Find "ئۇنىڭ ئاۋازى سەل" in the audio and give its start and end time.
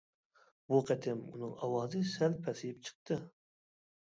1.27-2.39